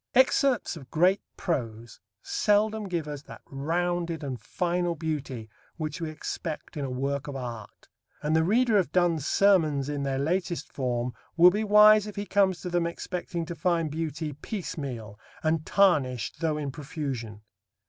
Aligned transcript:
Excerpts 0.15 0.75
of 0.75 0.89
great 0.89 1.21
prose 1.37 1.99
seldom 2.23 2.85
give 2.89 3.07
us 3.07 3.21
that 3.21 3.43
rounded 3.45 4.23
and 4.23 4.41
final 4.41 4.95
beauty 4.95 5.47
which 5.77 6.01
we 6.01 6.09
expect 6.09 6.75
in 6.75 6.83
a 6.83 6.89
work 6.89 7.27
of 7.27 7.35
art; 7.35 7.87
and 8.23 8.35
the 8.35 8.41
reader 8.43 8.77
of 8.79 8.91
Donne's 8.91 9.27
Sermons 9.27 9.89
in 9.89 10.01
their 10.01 10.17
latest 10.17 10.73
form 10.73 11.13
will 11.37 11.51
be 11.51 11.63
wise 11.63 12.07
if 12.07 12.15
he 12.15 12.25
comes 12.25 12.61
to 12.61 12.69
them 12.71 12.87
expecting 12.87 13.45
to 13.45 13.53
find 13.53 13.91
beauty 13.91 14.33
piecemeal 14.33 15.19
and 15.43 15.67
tarnished 15.67 16.39
though 16.39 16.57
in 16.57 16.71
profusion. 16.71 17.41